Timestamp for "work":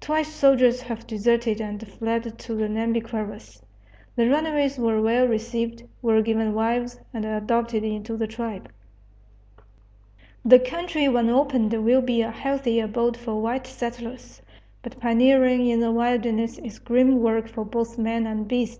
17.22-17.46